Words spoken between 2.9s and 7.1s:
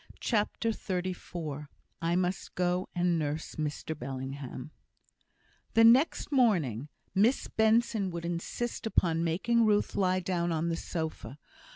and Nurse Mr Bellingham" The next morning,